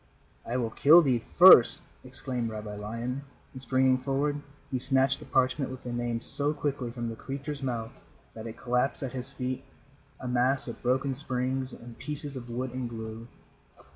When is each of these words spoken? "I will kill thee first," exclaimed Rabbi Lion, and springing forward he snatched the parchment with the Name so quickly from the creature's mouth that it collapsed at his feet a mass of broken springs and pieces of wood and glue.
"I 0.47 0.57
will 0.57 0.71
kill 0.71 1.03
thee 1.03 1.23
first," 1.37 1.79
exclaimed 2.03 2.49
Rabbi 2.49 2.75
Lion, 2.75 3.21
and 3.53 3.61
springing 3.61 3.99
forward 3.99 4.41
he 4.71 4.79
snatched 4.79 5.19
the 5.19 5.27
parchment 5.27 5.69
with 5.69 5.83
the 5.83 5.93
Name 5.93 6.21
so 6.21 6.53
quickly 6.55 6.89
from 6.89 7.07
the 7.09 7.15
creature's 7.15 7.61
mouth 7.61 7.91
that 8.33 8.47
it 8.47 8.57
collapsed 8.57 9.03
at 9.03 9.13
his 9.13 9.31
feet 9.31 9.63
a 10.19 10.27
mass 10.27 10.67
of 10.67 10.81
broken 10.81 11.13
springs 11.13 11.71
and 11.71 11.99
pieces 11.99 12.35
of 12.35 12.49
wood 12.49 12.73
and 12.73 12.89
glue. 12.89 13.27